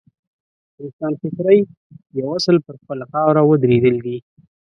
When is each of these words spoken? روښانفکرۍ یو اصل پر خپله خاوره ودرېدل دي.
روښانفکرۍ 0.81 1.59
یو 2.17 2.27
اصل 2.37 2.55
پر 2.65 2.75
خپله 2.81 3.03
خاوره 3.11 3.41
ودرېدل 3.45 3.95
دي. 4.05 4.17